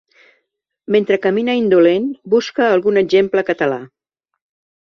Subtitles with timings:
[0.95, 3.81] Mentre camina indolent busca algun exemple català.